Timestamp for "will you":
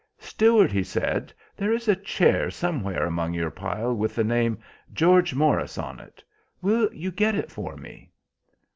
6.59-7.11